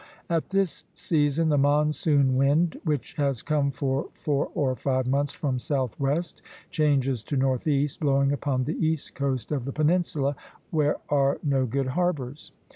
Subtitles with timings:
[0.31, 5.59] At this season the monsoon wind, which has come for four or five months from
[5.59, 10.35] southwest, changes to northeast, blowing upon the east coast of the peninsula,
[10.71, 12.51] where are no good harbors.